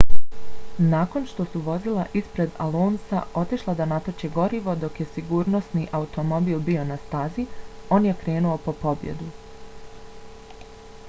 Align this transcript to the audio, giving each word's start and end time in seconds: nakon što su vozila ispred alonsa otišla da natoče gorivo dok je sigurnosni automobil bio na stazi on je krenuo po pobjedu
nakon 0.91 1.25
što 1.31 1.43
su 1.49 1.59
vozila 1.65 2.05
ispred 2.21 2.55
alonsa 2.67 3.19
otišla 3.41 3.75
da 3.81 3.87
natoče 3.91 4.31
gorivo 4.39 4.75
dok 4.85 4.97
je 5.03 5.07
sigurnosni 5.19 5.85
automobil 5.99 6.65
bio 6.71 6.89
na 6.93 6.99
stazi 7.05 7.47
on 7.99 8.09
je 8.11 8.17
krenuo 8.25 8.57
po 8.67 8.77
pobjedu 8.81 9.31